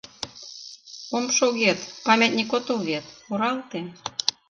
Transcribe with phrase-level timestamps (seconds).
[1.11, 3.79] Мом шогет, памятник отыл вет, муралте!